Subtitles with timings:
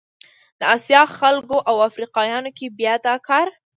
[0.59, 3.47] د اسیا خلکو او افریقایانو کې بیا دا کار